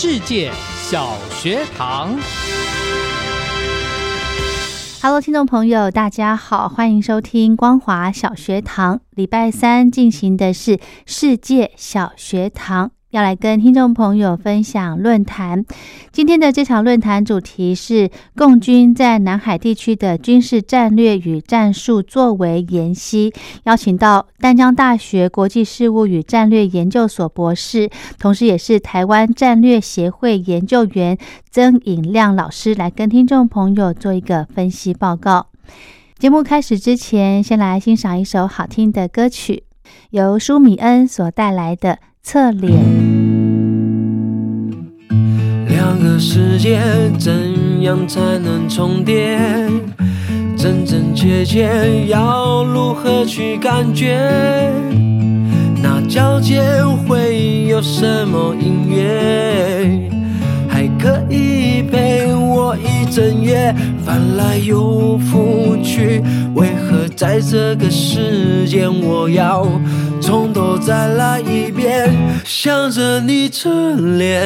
[0.00, 2.16] 世界小学堂
[5.02, 9.00] ，Hello，听众朋友，大家好，欢迎收听光华小学堂。
[9.10, 12.92] 礼拜三进行的是世界小学堂。
[13.10, 15.64] 要来跟听众朋友分享论坛。
[16.12, 23.32] 今天的这场论坛主题是共军在南海地区的军事战略与战术作为研析，
[23.64, 31.16] 邀请到淡江大学国际事务与战略研究所博士，同时也是台湾战略协会研究员
[31.50, 35.46] 曾颖亮老师来跟听众朋友做一个分析报告。
[36.18, 39.64] 节目开始之前，先来欣赏一首好听的歌曲，
[40.10, 42.00] 由舒米恩所带来的。
[42.30, 42.70] 侧脸，
[45.66, 46.78] 两个世界
[47.18, 49.38] 怎样才能重叠？
[50.54, 54.18] 真真切切要如何去感觉？
[55.82, 56.60] 那交界
[57.06, 60.10] 会有什么音乐？
[60.68, 63.74] 还可以陪我一整夜，
[64.08, 66.22] 翻来又覆去，
[66.54, 69.66] 为何在这个时间我要？
[70.18, 72.10] 从头再来一遍，
[72.42, 73.68] 想着你侧
[74.16, 74.42] 脸，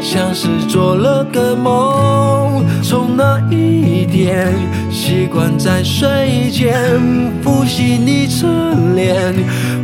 [0.00, 2.64] 像是做了个梦。
[2.84, 4.54] 从那一天，
[4.92, 7.00] 习惯在睡前
[7.42, 8.46] 复习你侧
[8.94, 9.34] 脸，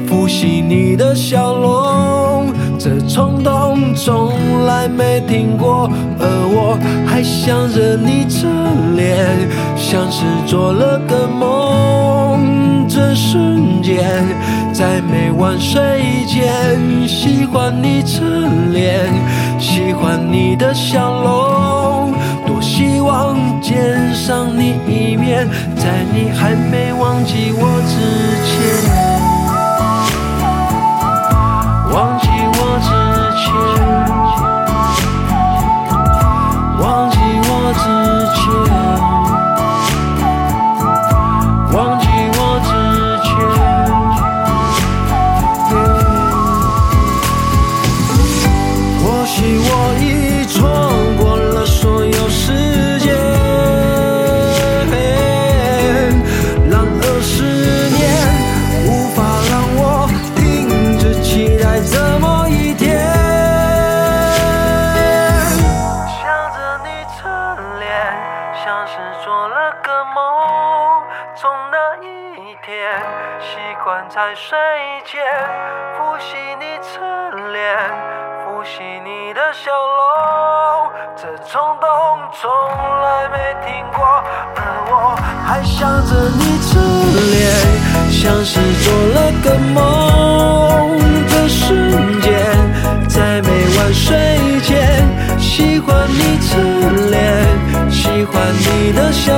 [0.07, 2.55] 复习你的笑容。
[2.79, 5.86] 这冲动从来没停过，
[6.19, 8.49] 而我还想着你侧
[8.95, 12.87] 脸，像是做了个梦。
[12.89, 14.25] 这瞬间，
[14.73, 18.25] 在每晚睡前，喜欢你侧
[18.73, 19.07] 脸，
[19.59, 22.15] 喜欢你的笑容，
[22.47, 27.95] 多希望见上你一面，在你还没忘记我之
[28.47, 28.57] 前。
[31.93, 32.26] 忘记
[37.89, 38.26] 我
[81.57, 81.89] 冲动
[82.39, 82.51] 从
[83.01, 84.05] 来没停过，
[84.57, 86.79] 而我还想着你侧
[87.33, 87.41] 脸，
[88.13, 90.99] 像是做了个梦。
[91.31, 92.29] 的瞬间，
[93.09, 95.03] 在每晚睡前，
[95.39, 96.61] 喜欢你侧
[97.11, 97.17] 脸，
[97.91, 99.33] 喜欢你的笑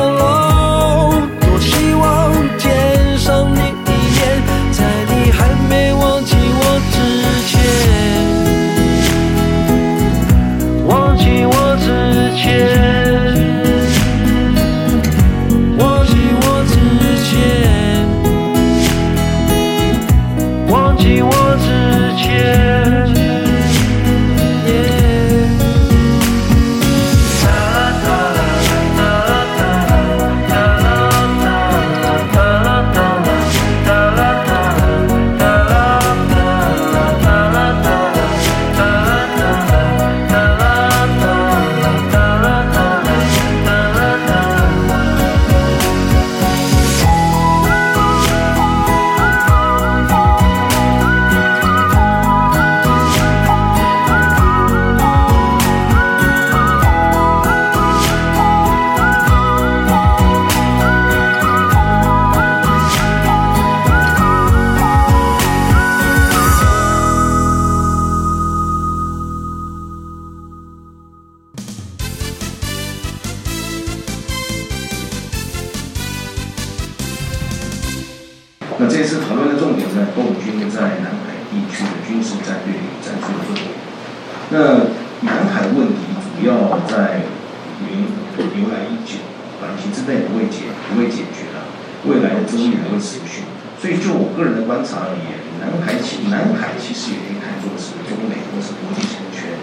[94.88, 99.60] 个人的观察而言，南海其南海其实也可以看作是中美或是国际强权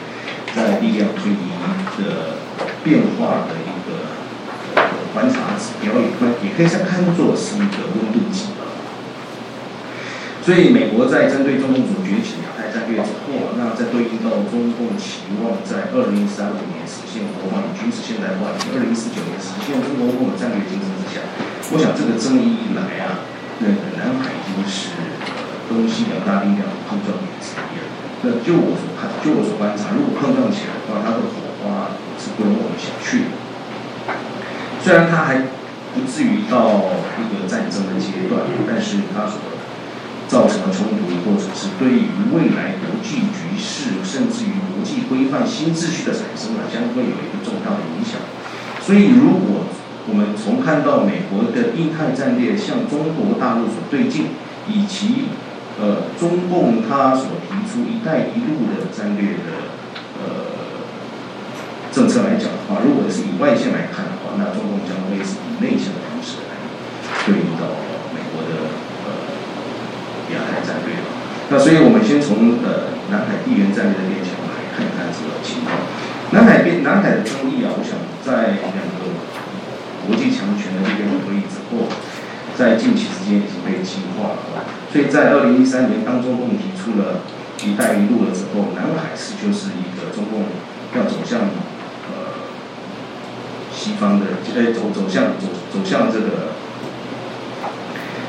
[0.54, 1.50] 在力量推移
[1.98, 2.38] 的
[2.84, 4.06] 变化的一个
[5.14, 8.54] 观察指标，也可也可以看作是一个温度计。
[10.46, 21.26] 所以，美国在针对中共所崛起亚太战略之后，那在对应到中共期望在二零三五年实现国防军事现代化，以及二零四九年实现中国共的战略竞争之下，
[21.74, 23.26] 我想这个争议一来啊，
[23.60, 24.90] 那个南海已经是
[25.70, 27.80] 东西两大力量碰撞点之一。
[28.26, 33.34] 那就我所看，就我所观察，如果碰撞起来的话，它的火花是不容我们小觑的。
[34.82, 35.46] 虽然它还
[35.94, 36.90] 不至于到
[37.22, 39.38] 一个战争的阶段，但是它所
[40.26, 48.18] 造成的冲突，或者是对于未来国际局势，甚至于国际规范新秩序的产生啊，将会有一个重大的影响。
[48.82, 49.70] 所以，如果
[50.08, 54.38] 我们从看到美国的印太战略向中国大陆所对进，
[54.68, 55.30] 以及
[55.82, 59.74] 呃中共他所提出“一带一路”的战略的
[60.22, 60.56] 呃
[61.92, 66.54] 政策来讲的话，如果是以外线来看的话，那中共将会是以内线的方式来
[67.26, 67.74] 对应到
[68.14, 68.70] 美国的
[69.06, 69.36] 呃。
[70.34, 70.98] 亚太战略，
[71.54, 75.86] 那所以我们先从呃南海地缘战略的变强来看一看这个情况。
[76.34, 77.94] 南海边南海的争议啊，我想
[78.26, 78.74] 在两
[80.08, 81.90] 国际强权的这边会议之后，
[82.58, 84.66] 在近期之间已经被激化了。
[84.92, 87.22] 所以在二零一三年当中共提出了
[87.66, 90.44] “一带一路”的时候，南海是就是一个中共
[90.96, 91.42] 要走向
[92.08, 92.40] 呃
[93.74, 94.26] 西方的，
[94.56, 96.56] 呃走走向走走向这个。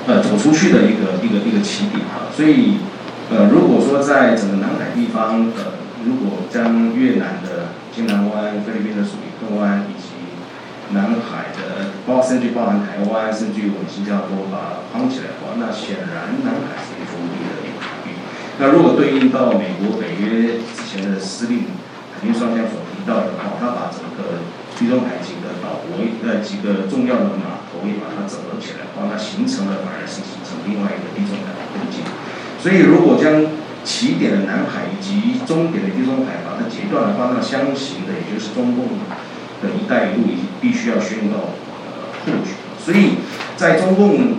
[0.09, 2.79] 呃，走出去的一个一个一个起点啊，所以，
[3.29, 9.26] 呃，如果说在整个南海地方，呃，如果将越南的金兰湾、菲律宾的属里克湾以及南海的
[12.07, 18.15] 包甚至包含台湾，甚至于我们新加坡把它框起来的话，那显然南海是一个封闭的一个海域。
[18.63, 21.67] 那如果对应到美国北约之前的司令
[22.15, 24.47] 海军上将所提到的话，他把整个
[24.79, 32.07] 地中海几个岛国呃几个重要的码头也把它整合起来，把它形成了反而是形成另外一个地中海的困境。
[32.63, 33.51] 所以如果将
[33.83, 38.95] 起点的南海以及终点的地中海把它截断的话，那相形的也就是中共
[39.61, 41.53] 的一带一路已必须要宣告
[42.27, 42.59] 布局。
[42.77, 43.23] 所以
[43.57, 44.37] 在中共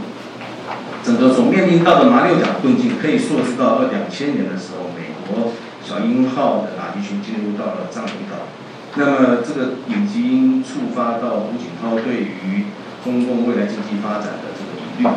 [1.04, 8.51] 整个所面临到的马六甲困境，可以溯及到二两千年的时候，美国小鹰号的打击群进入到了藏鱼岛。
[9.00, 12.68] 那么这个已经触发到胡锦涛对于
[13.04, 15.07] 中共未来经济发展的这个疑虑。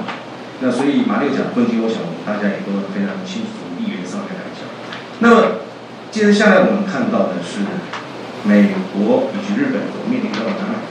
[0.62, 4.68] 那所以马六甲困境，我想大家也都非常清楚，从地缘上面来讲。
[5.20, 5.64] 那么
[6.10, 7.64] 接着下来我们看到的是
[8.44, 10.84] 美国以及日本所面临到的南海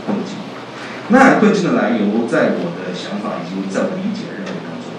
[1.09, 1.39] 那。
[1.39, 4.91] 困境的来由，在我的想法以及在我理解认为当中，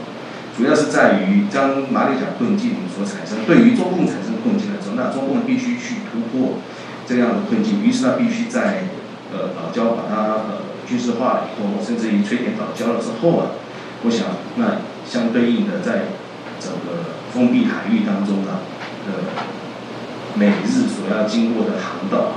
[0.57, 6.59] 主要是在于将马六甲困境所产生对于中共产生的困境来说，那中共必须去突破。
[7.07, 8.85] 这样的困境，于是他必须在
[9.35, 13.59] 呃岛礁把它呃军事化了以后，甚至于摧毁岛礁了之后啊，
[14.05, 16.15] 我想那相对应的在
[16.61, 18.63] 整个封闭海域当中啊，
[19.09, 19.43] 呃
[20.37, 22.33] 美日所要经过的航道啊，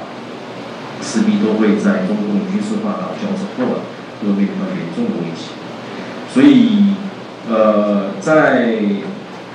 [1.04, 3.84] 势必都会在中共军事化岛礁之后啊，
[4.22, 5.52] 会面临到严重的威胁。
[6.34, 6.96] 所以
[7.50, 8.80] 呃在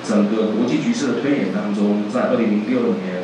[0.07, 3.19] 整个国际局势的推演当中，在二零零六年。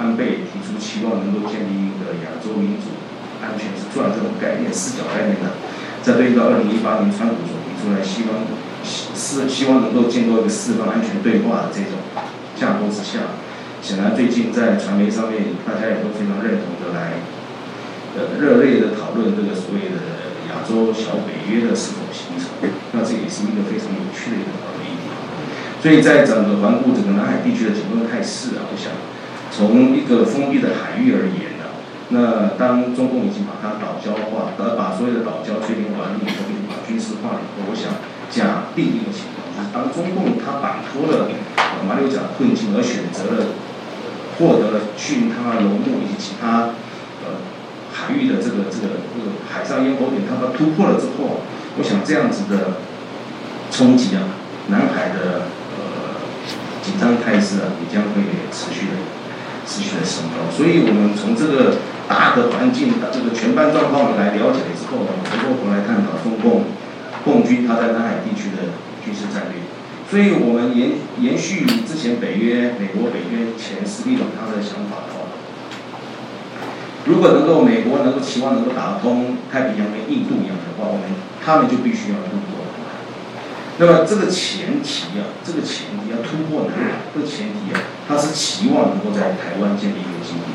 [0.00, 2.88] 安倍提出期望能够建立一个亚洲民主
[3.44, 5.60] 安全之钻这种概念视角概念的，
[6.00, 8.48] 在对应到二零一八年川普所提出来希望
[8.80, 12.00] 希是希望能够建构一个四方安全对话的这种
[12.56, 13.36] 架构之下，
[13.82, 17.24] 显然最近在传媒上面大家也都非常认同的来
[18.16, 25.08] 呃热烈的讨论这个所谓的亚洲小北约的是否形成，那这也是一个非常有趣的一个讨论议题。
[25.82, 28.92] 所以在整个环顾整个南海地区的整个态势啊，我想。
[29.50, 31.74] 从一个封闭的海域而言呢，
[32.14, 37.98] 那当中共已经把它岛礁化，而把所有的岛礁确定完毕以后，并把军事化以后，我想
[38.30, 41.26] 假定一个情况，就是当中共它摆脱了
[41.82, 43.58] 马六甲困境，而选择了
[44.40, 46.72] 获得了训他龙目以及其他
[47.22, 47.44] 呃
[47.92, 51.44] 海域的这个这个这个海上咽喉点，它们突破了之后，
[51.76, 52.80] 我想这样子的
[53.70, 54.34] 冲击啊，
[54.68, 56.24] 南海的呃
[56.82, 58.96] 紧张态势啊，也将会持续的。
[59.70, 61.78] 持续的升高，所以我们从这个
[62.08, 66.64] 大的环境、这个全班状况来了解了之后，我们回过头来探讨中共
[67.22, 69.69] 共军他在南海地区的军事战略。
[70.10, 70.90] 所以我们延
[71.20, 75.30] 延续之前北约、美国北约前司令他的想法的话，
[77.06, 83.06] 如果能够美国能够期望能够打通太平洋跟印度洋的话，我们他们就必须要突破南海。
[83.78, 90.50] 那么这个前提啊，这个前提要突破南海，这个前提啊，他是期望能够在台湾建立一个基地。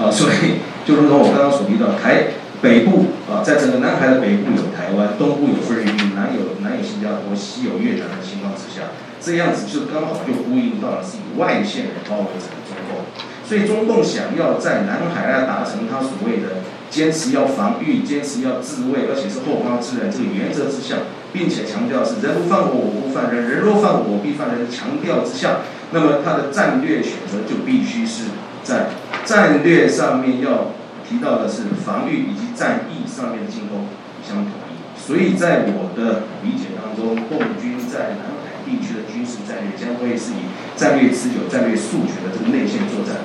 [0.00, 13.06] 啊，所以就如同我刚刚所提到，台北部啊，在整个南海的北部有台湾，东部有菲律宾，南有南有新加坡，西有越南的情况之下，这样子就刚好就呼应到了是以外线来包围整个中共。
[13.46, 16.60] 所以中共想要在南海啊达成他所谓的
[16.90, 20.96] 坚持要防御、坚持要自卫，而且是后方支援这个原则之下，
[21.32, 25.60] 并且强调是人不犯我，我不犯人，人若犯我，我必犯人强调之下，
[25.92, 28.24] 那么他的战略选择就必须是
[28.64, 28.88] 在。
[29.24, 30.72] 战略上面要
[31.08, 33.86] 提到的是防御以及战役上面的进攻
[34.20, 40.44] 相统一，所以在我的理解当中，共军在南海地区的军事战略将会是以
[40.76, 43.24] 战略持久、战略速决的这个内线作战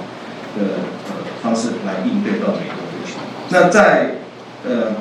[0.56, 0.80] 的
[1.12, 4.24] 呃方式来应对到美国的需那在
[4.64, 4.96] 呃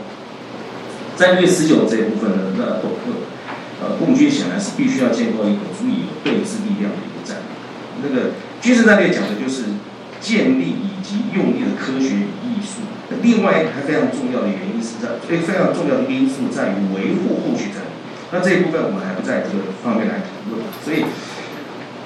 [1.17, 2.83] 战略持久这一部分呢，那
[3.79, 8.03] 呃共军显然是必须要建构一个足以有对峙力量的一个战略。
[8.03, 9.65] 那个军事战略讲的就是
[10.21, 12.27] 建立以及用力的科学
[13.23, 17.92] 另外一个还非常重要的原因是在，所以非常重要的因素在于维护后续战略。
[18.33, 20.64] 那这一部分我们还不在这个方面来讨论。
[20.81, 21.04] 所以，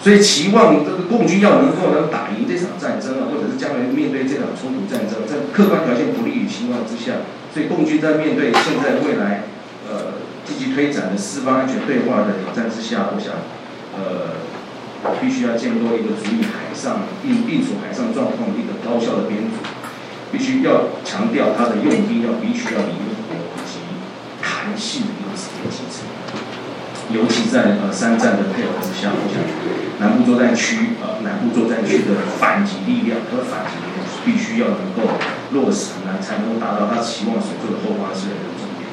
[0.03, 7.23] 所以期望这个共军要能够能打赢这场战争啊，或者是将来面对这场冲突战争，在客观条件不利于情况之下，
[7.55, 9.47] 所以共军在面对现在未来
[9.87, 13.47] 呃积极推展的四方安全对话的挑战之下，我想
[13.95, 14.43] 呃
[15.23, 19.63] 必须要建构一个足以海上应应处海上状况的一个高效的编组。
[20.33, 22.97] 必须要强调它的用兵要必须要灵
[23.29, 23.79] 活以及
[24.43, 26.03] 弹性的一个指挥机制，
[27.15, 29.39] 尤其在呃三战的配合之下，我想
[29.99, 35.15] 南部作战区呃南部作战区的反击力量和反击力量必须要能够
[35.55, 38.91] 落实呢，才能够达到他期望所做的后方支援的重点。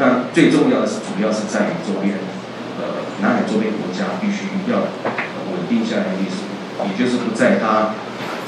[0.00, 2.16] 但最重要的是，主要是在于周边
[2.80, 4.88] 呃南海周边国家必须要
[5.52, 6.48] 稳定下来的意思，
[6.88, 7.92] 也就是不在他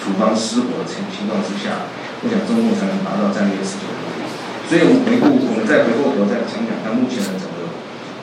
[0.01, 1.93] 处方失火的情情况之下。
[2.23, 4.31] 我想中共才能达到战略持久的目的，
[4.71, 7.67] 所以我们回顾，我们再回过头再讲讲，它目前的整个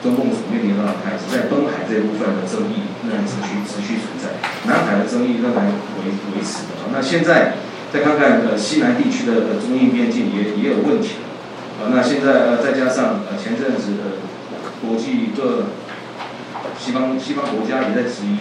[0.00, 5.68] 中共所面临的态是，在东海这一部分的争议仍然持续持续存在，南海的争议仍然
[6.00, 6.80] 维维持的。
[6.88, 7.60] 那现在
[7.92, 14.24] 再看看呃西南地区的中印边境也也有问题了，啊，那现在呃再加上呃前阵子的
[14.80, 15.76] 国际各
[16.80, 18.40] 西方西方国家也在质疑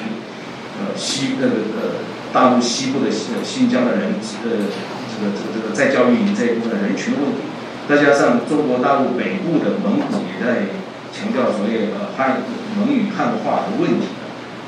[0.80, 2.00] 呃西那个呃
[2.32, 4.16] 大陆西部的新新疆的人
[4.48, 4.72] 呃。
[5.20, 7.44] 这个这个这个在教育这一部分人群的问题，
[7.92, 10.72] 再加上中国大陆北部的蒙古也在
[11.12, 12.40] 强调所谓呃汉
[12.80, 14.08] 蒙语汉化的问题，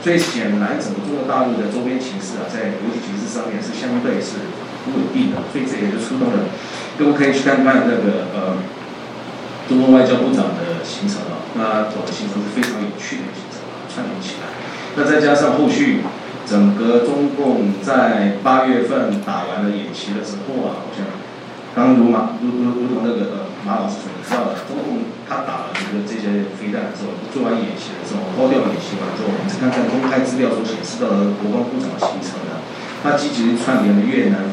[0.04, 4.52] 所以显然整个中国大陆的周边形势啊，在国际局势上面是相对是
[4.84, 6.52] 不稳定的，所以这也就触动了，
[7.00, 8.60] 各位可以去看看那个呃
[9.72, 14.52] 中国外交部长的行程啊，那走的行程是非常有趣的行程啊，串联起来，
[15.00, 16.04] 那再加上后续。
[16.52, 21.08] 整个中共在八月份打完了演习的时候啊，好像
[21.72, 32.60] 刚如马如如如同那个呃马老师所知道的，中共他打了这个这些飞弹之后，做完演习的时候，高调演习完之后，我们再看看公开资料所显示到的国防部长行程的，
[33.00, 34.52] 他积极串联了越南、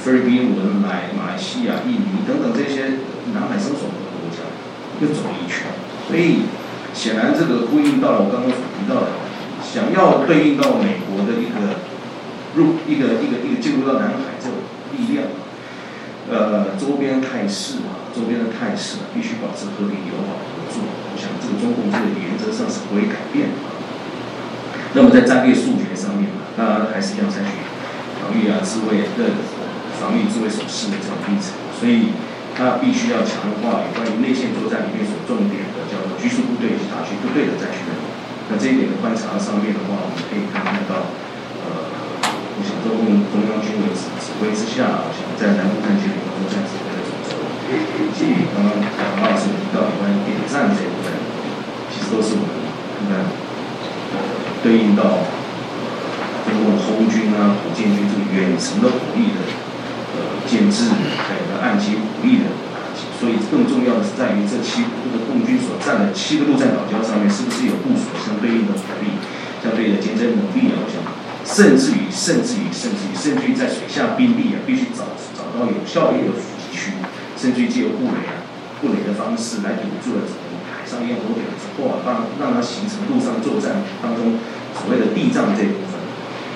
[0.00, 3.04] 菲律宾、文莱、马来西亚、印尼等等这些
[3.36, 4.48] 南海搜索的国家，
[5.04, 5.68] 又走了一圈，
[6.08, 6.48] 所以
[6.96, 9.19] 显然这个呼应到了我刚刚所提到的。
[9.72, 11.78] 想要对应到美国的一个
[12.58, 14.58] 入一个一个一个进入到南海这种
[14.98, 15.30] 力量，
[16.26, 20.82] 呃，周边态势啊，周边的态势啊，必须保持和平友好合作。
[20.82, 23.54] 我想这个中共这个原则上是不会改变的。
[24.98, 27.62] 那么在战略数决上面呢，那还是要采取
[28.18, 29.38] 防御啊、自卫的
[30.02, 32.10] 防御自卫手势的这种立场，所以
[32.58, 37.89] 它必须要强化有关于内线作战里面所重点的叫做局属部队以及打击部队的战训任务。
[38.50, 40.58] 那这一点的观察上面的话，我们可以看
[40.90, 41.14] 到，
[41.62, 41.86] 呃，
[42.26, 47.38] 我想中共中央军委指指挥之下，我想在南部战区里面作战指挥的总则，
[47.70, 48.74] 以及刚刚
[49.22, 51.14] 马老师提到有关于点赞这一部分，
[51.94, 52.58] 其实都是我们
[52.98, 53.30] 看看，
[54.18, 54.18] 呃，
[54.66, 55.22] 对应到
[56.50, 59.46] 中共空军啊、火箭军这个远程的火力的
[60.18, 60.90] 呃建制，
[61.22, 62.50] 还有个岸基火力的。
[63.20, 69.12] 所以更重要的是在于这七这个共军所占的七个陆战岛礁上面，是不是有部署相对应的火力、
[69.60, 70.80] 相对的坚贞能力啊？
[70.80, 71.04] 我想，
[71.44, 76.96] 甚至于甚至于甚至于甚至于在水下兵力啊，必须找找到有效的一个伏击区，
[77.36, 78.40] 甚至于借由布雷啊、
[78.80, 84.40] 布雷的方式来堵住了整个海上咽喉点之后啊，让让它形成陆上作战当中
[84.72, 86.00] 所谓的地障这一部分，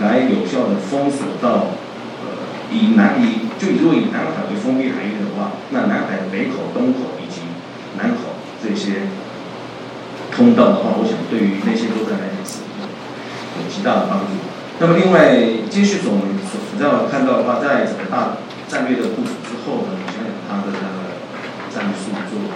[0.01, 1.77] 来有效的封锁到
[2.25, 7.49] 呃以南以就如果以南海为封闭海域的话，那南海的北口、东口以及
[7.97, 9.09] 南口这些
[10.29, 12.61] 通道的话，我想对于那些作战来讲是
[13.57, 14.37] 有极大的帮助。
[14.77, 18.37] 那么另外，接续所所让我看到的话，在整个大
[18.69, 21.17] 战略的部署之后呢，你想想它的那个
[21.73, 22.53] 战术做。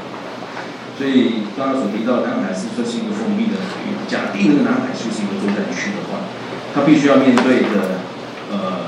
[0.99, 6.29] 所以刚刚所提到南海是说是一个封闭的海域，假定那个南海就是一个作战区的话，
[6.75, 8.03] 它必须要面对的
[8.51, 8.88] 呃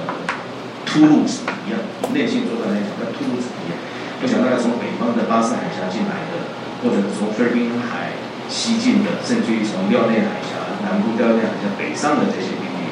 [0.91, 1.79] 突入者一样，
[2.11, 3.79] 内线作战来讲，跟突入者一样。
[4.19, 6.51] 我想大概从北方的巴士海峡进来的，
[6.83, 8.19] 或者从菲律宾海
[8.51, 12.91] 西进的，甚至于从廖内海峡南部廖内海峡北上的这些兵力，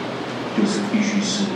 [0.55, 1.51] 就是必须是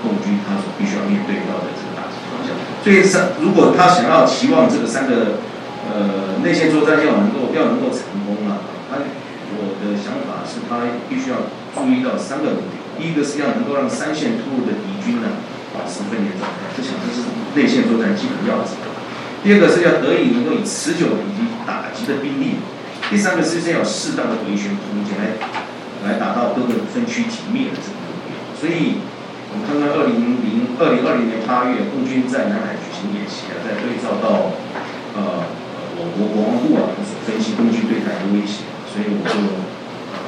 [0.00, 2.54] 共军他所必须要面对到的这个打击方向。
[2.80, 5.42] 所以三，如果他想要期望这个三个。
[5.88, 9.00] 呃，内线作战要能够要能够成功啊，他
[9.56, 12.76] 我的想法是他必须要注意到三个问题。
[13.00, 15.40] 第一个是要能够让三线突入的敌军呢
[15.84, 18.74] 持分裂状态，这想这是内线作战基本要旨。
[19.44, 22.58] 第二个是要得以能够以持久以及打击的兵力。
[23.10, 25.38] 第三个是要有适当的回旋空间来
[26.02, 28.34] 来达到各个分区紧灭的这个目标。
[28.58, 28.98] 所以，
[29.52, 34.56] 我们看看二零零二零二零年八月，共军在南海举行演习啊，在对照到
[35.14, 35.44] 呃。
[35.98, 36.94] 我国国防部啊，
[37.26, 39.34] 分析共军对台的威胁，所以我就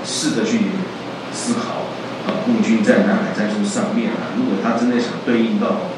[0.03, 0.67] 试着去
[1.31, 1.80] 思考
[2.51, 5.95] 共军在南海战术上面啊，如果他真的想对应到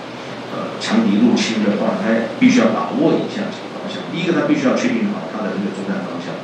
[0.53, 4.05] 呃强敌入侵的话，他必须要把握以下几个方向。
[4.13, 6.37] 第一个，他必须要确定好他的这个作战方向。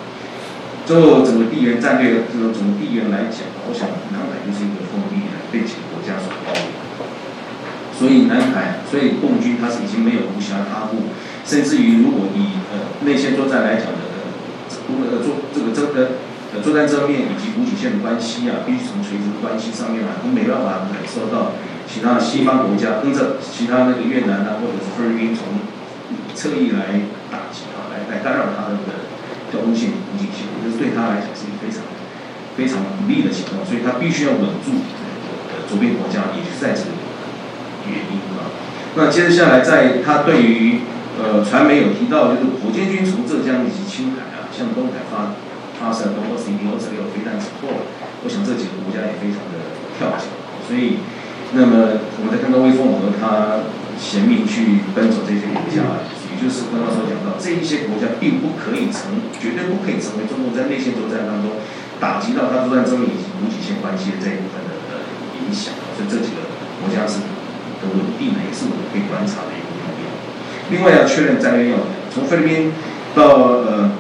[0.89, 6.73] 就整个地缘战略，这种整个地缘来讲，我想南海就是一个封闭的，被几个国家所包围。
[7.93, 11.13] 所以南海，所以共军他是已经没有无暇他顾。
[11.45, 14.25] 甚至于，如果以呃内线作战来讲的呃，
[15.13, 15.21] 呃
[15.53, 16.09] 这个这个
[16.55, 21.53] 呃作战正面以及补给线的关系啊，必须从垂直的关系上面啊，都没办法感受到
[21.85, 25.61] 其他西方国家跟着其他那个越南啊，或者是菲律宾从
[26.35, 29.09] 侧翼来打击啊，来来干扰他的那个
[29.53, 31.85] 交通线补给线，这是对他来讲是一个非常
[32.57, 34.81] 非常不利的情况，所以他必须要稳住
[35.53, 36.97] 呃周边国家，也是在这个
[37.89, 38.49] 原因啊。
[38.97, 40.81] 那接下来，在他对于
[41.19, 45.35] 呃，传媒有提到，就是火箭军从浙江以及青海啊，向东海发
[45.79, 47.71] 发射东欧 C D 二十六飞弹之后，
[48.23, 50.27] 我想这几个国家也非常的跳脚，
[50.67, 50.99] 所以，
[51.55, 53.63] 那么我们在看到威风和他
[53.95, 61.63] 贤明去奔走这些国家，也就是刚刚所讲到，这一些国家并不可以成，绝对不可以成为中国在内线作战当中
[62.03, 65.07] 打击到他作战中以及补给线关系的这一部分的呃
[65.39, 66.43] 影响，所以这几个
[66.83, 67.23] 国家是
[67.79, 69.67] 的稳定呢，也是我们可以观察的一个。
[70.71, 72.73] 另外要确认战略要点，从菲律宾
[73.15, 73.91] 到呃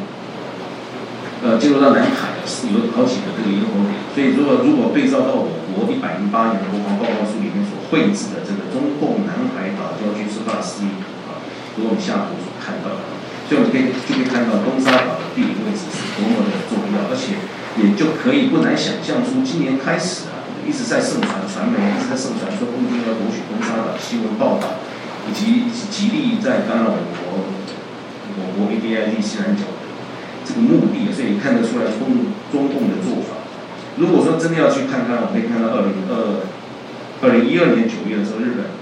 [1.43, 11.39] 呃进入到南海是有好几个这个咽喉点，所以如果如果对照到我国一百零八年的国防报告书里面所绘制的这个中共南海岛礁军事化示意图啊，
[11.79, 13.07] 如果我们下图所看到的，
[13.47, 17.39] 所以我们可以就可以看到东沙岛的地理位置是多么的重要，而且
[17.79, 24.83] 也就可以不难想象出今年开始啊一直在盛传传媒一直在盛传说共军要夺取东沙岛新闻报道。
[25.29, 27.45] 以及极力在干扰我国
[28.33, 29.65] 我国 A D I D 西南角
[30.49, 33.45] 这个目的，所以你看得出来中中共的做法。
[34.01, 36.41] 如果说真的要去看看，我们可以看到二零二
[37.21, 38.73] 二零一二年九月的时候，日本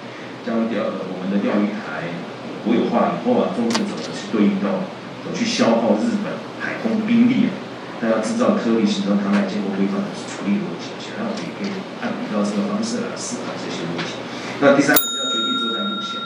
[0.46, 2.14] 将钓我们的钓鱼台
[2.62, 4.86] 国有化以后啊，中共怎么去对应到
[5.24, 7.66] 怎么去消耗日本海空兵力啊？
[7.98, 11.72] 他要制造颗粒形状膛来建构规范的处理逻辑，想让我们也可以
[12.04, 14.20] 按比较这个方式来思考这些问题。
[14.60, 15.56] 那第三个是要决定。
[15.56, 16.20] 作战路线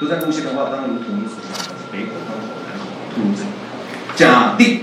[0.00, 3.59] 作战路线的话，当然如同你所讲的，北口、东口、南口突入这里。
[4.20, 4.80] 假定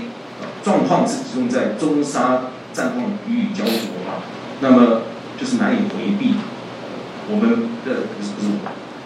[0.64, 4.18] 状况是集中在中沙战况予以焦灼的话，
[4.58, 5.02] 那么
[5.38, 6.34] 就是难以回避。
[7.30, 8.50] 我们的不是不是，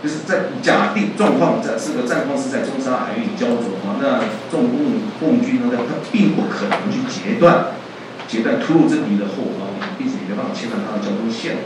[0.03, 7.77] 就是在假定状况在这个战况是在中沙海域焦灼的话，那中共共军呢，他并不可能去截断
[8.27, 9.69] 截断突入这里的后方，
[9.99, 11.59] 并且没办法切断他的交通线。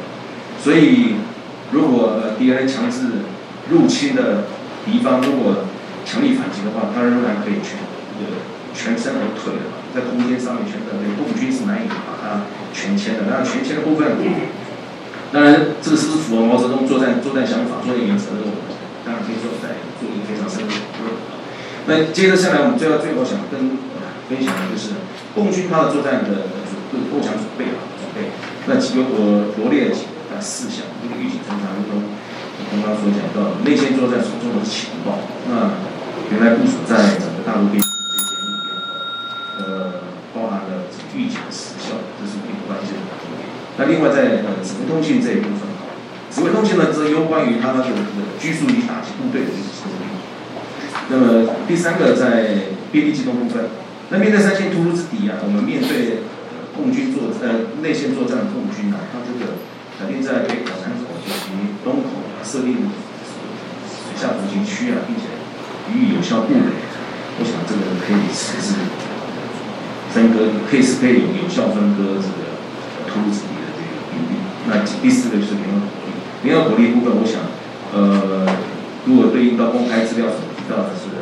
[0.61, 1.23] 所以，
[1.71, 3.23] 如果敌人强制
[3.71, 4.51] 入侵的
[4.85, 5.71] 敌方如果
[6.05, 7.79] 强力反击的话，他仍然可以全
[8.19, 12.45] 这个全身而退的，在空间上面全身而退，共军是难以把它
[12.77, 13.25] 全歼的。
[13.33, 14.13] 那全歼的部分，
[15.33, 18.45] 当然这个是不是符合毛泽东作战作战想法、作战原则的？
[19.07, 21.15] 当然可以说在做一个非常深入的讨论。
[21.87, 23.79] 那接着下来，我们最后最后想跟
[24.27, 24.99] 分享的就是
[25.31, 26.51] 共军它的作战的
[26.91, 28.35] 准构想准备啊准备。
[28.67, 32.03] 那几个我罗列了几个四项，一个预警侦察中。
[32.67, 35.71] 刚刚所讲到内线作战所重的情报，那
[36.35, 38.75] 原来部署在整个大陆边境这些目标，
[39.63, 40.03] 呃。
[41.51, 43.15] 时效，这是一个关键的。
[43.79, 45.69] 那另外在呃指挥通信这一部分，
[46.31, 47.97] 指挥通信呢，则有关于它的这个
[48.41, 49.91] 拘束与打击部队的一个指挥。
[51.09, 53.69] 那么第三个在兵力机动部分，
[54.11, 59.61] 那面对三线突出之敌啊，我们面对呃共军作呃内线作战的共军啊，它这个
[60.01, 62.81] 肯定在北口、南口以及东口设立
[63.85, 65.37] 水下伏击区啊，并且
[65.93, 66.75] 予以有效布雷。
[67.39, 68.81] 我想这个可以实施
[70.17, 72.57] 分割，可以是可以有有效分割这个
[73.05, 74.41] 突出之敌的这个比例。
[74.65, 77.53] 那第四个就是联合国力，联合火力部分，我想
[77.93, 78.49] 呃，
[79.05, 81.13] 如果对应到公开资料所提到的是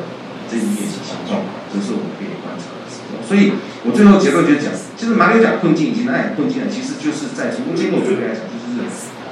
[0.46, 1.42] 这一面是情况，
[1.74, 2.86] 这是我们可以观察的。
[3.26, 8.78] 所以我最后结论就是讲，其实马六甲困境以及南海困境呢，其实就是在从结构准备来讲，就是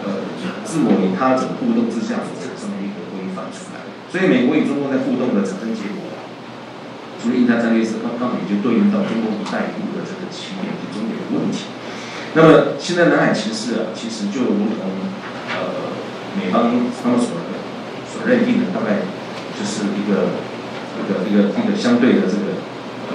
[0.03, 0.27] 呃
[0.67, 3.87] 自我与他者互动之下所产生的一个规范出来。
[4.11, 6.02] 所以美国与中国在互动的产生结果。
[7.23, 11.71] 除了印太战略是刚刚也就对应到中国“一带一路”的这个起点及终点的问题。
[12.35, 14.91] 那么现在南海局势啊，其实就如同
[15.55, 15.95] 呃
[16.35, 17.39] 美方他们所
[18.11, 19.07] 所认定的，大概
[19.55, 20.35] 就是一个
[20.99, 22.59] 一个一个一个相对的这个
[23.07, 23.15] 呃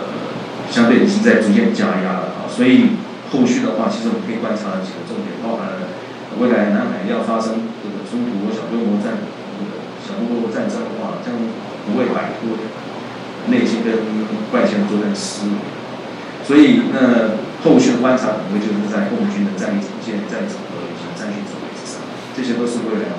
[0.71, 2.47] 相对已经在逐渐加压了啊。
[2.47, 2.95] 所以
[3.35, 5.91] 后续的话，其实我们可以观察几个重点，包含了
[6.39, 9.19] 未来南海要发生这个冲突、小规模战、
[9.59, 11.35] 这个小规模战争的话，将
[11.83, 12.55] 不会摆脱。
[13.49, 13.93] 内心跟
[14.51, 15.55] 外线作战思维，
[16.45, 22.01] 所以那后续的观察可能就是在共军的战力组建、战整合以及战训准备之上，
[22.35, 23.11] 这些都是未来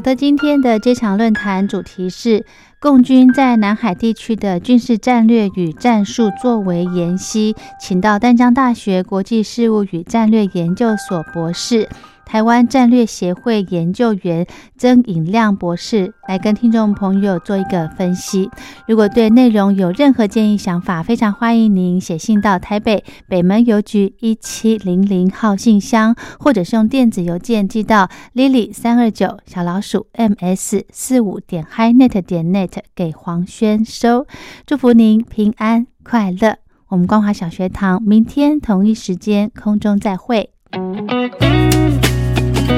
[0.00, 2.46] 好的，今天的这场论坛主题是
[2.78, 11.86] 共军在南海地区的军事战略与战术作为研习，请到淡江大学国际事务与战略研究所博士。
[12.30, 14.46] 台湾战略协会研究员
[14.78, 18.48] 曾颖亮博士来跟听众朋友做一个分析。
[18.86, 34.24] 如果对内容有任何建议想法，非常欢迎您写信到台北北门邮局一七零零号信箱，或者是用电子邮件寄到 lily 三二九小老鼠 ms 四五点 highnet 点 net 给黄轩收。
[34.64, 36.58] 祝福您平安快乐。
[36.90, 40.50] 我们光华小学堂明天同一时间空中再会。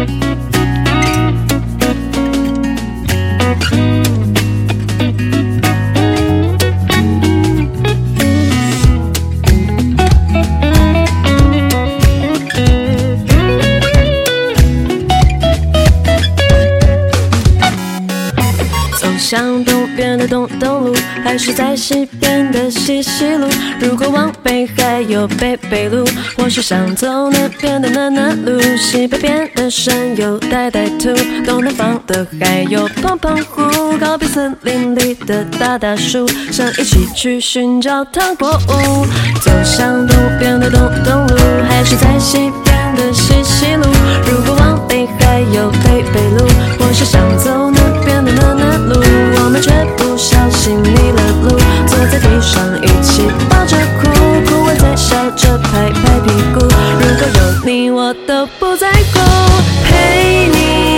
[0.06, 0.31] 向
[21.32, 23.48] 还是在西边的西西路？
[23.80, 26.04] 如果往北还有北北路，
[26.36, 28.60] 我是想走南边的南南路。
[28.76, 31.08] 西北边的山有呆呆兔，
[31.42, 33.96] 东南方的还有胖胖虎。
[33.96, 39.06] 告别森林里的大大树，想一起去寻找糖果屋。
[39.40, 43.84] 走向东边的东东路，还是在西边的西西路？
[44.30, 46.46] 如果往北还有北北路，
[46.78, 49.00] 我是想走南边的南南路。
[49.42, 49.70] 我们却
[50.62, 54.08] 不小心迷了路，坐在地上一起抱着哭，
[54.46, 56.60] 哭完再笑着拍拍屁股。
[56.60, 56.68] 如
[57.18, 59.18] 果有你，我都不在乎，
[59.82, 60.91] 陪你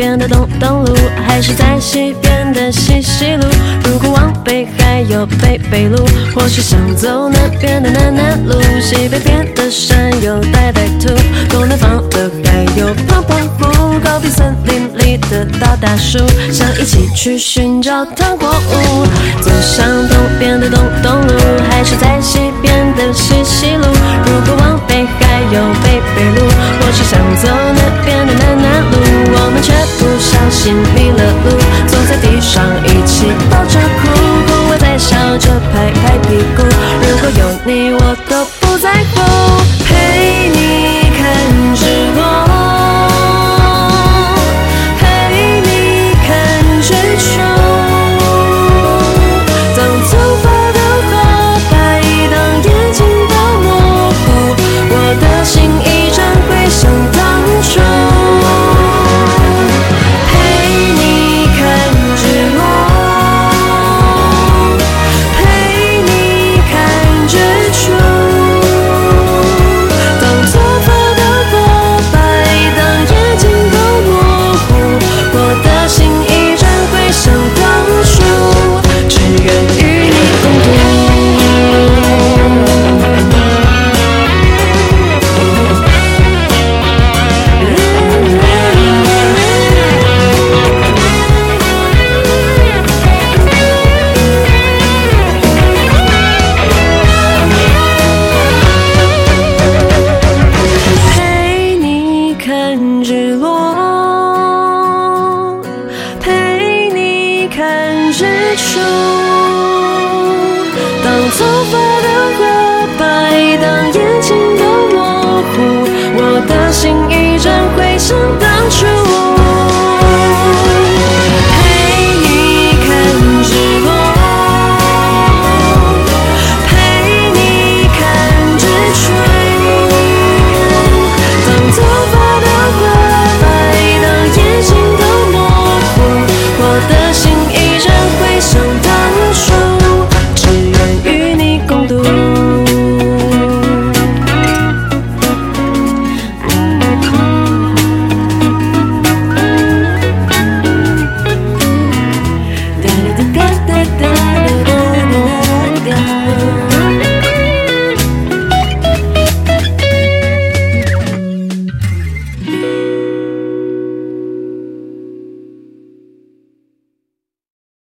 [0.00, 0.96] 边的东东路，
[1.28, 3.44] 还是在西边的西西路？
[3.84, 6.02] 如果往北还有北北路，
[6.34, 8.58] 或是想走南边的南南路。
[8.80, 11.14] 西北边的山有呆呆兔，
[11.50, 14.00] 东南方的还有胖胖虎。
[14.02, 16.16] 告别森林里的大大树，
[16.50, 19.04] 想一起去寻找糖果屋。
[19.42, 21.34] 走向东边的东东路，
[21.68, 23.84] 还是在西边的西西路？
[24.24, 26.48] 如果往北还有北北路，
[26.80, 28.96] 我是想走南边的南南路。
[29.32, 31.50] 我们却不小心迷了路，
[31.86, 34.08] 坐在地上一起抱着哭，
[34.46, 36.62] 哭完再笑着拍拍屁股。
[36.62, 38.46] 如果有你，我都